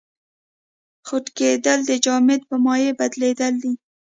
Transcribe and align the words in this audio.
خټکېدل 1.07 1.79
د 1.89 1.91
جامد 2.05 2.41
په 2.49 2.55
مایع 2.65 2.91
بدلیدل 2.99 3.53
دي. 3.63 3.73